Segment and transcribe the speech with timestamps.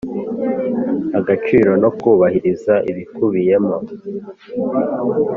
[1.19, 3.75] Agaciro no kubahiriza ibikubiyemo